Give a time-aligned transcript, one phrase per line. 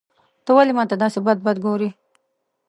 [0.43, 1.89] ته ولي ماته داسي بد بد ګورې.